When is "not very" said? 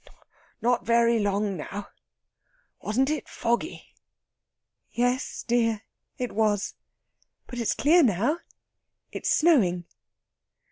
0.63-1.19